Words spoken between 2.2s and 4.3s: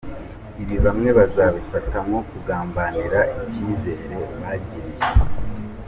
kugambanira icyizere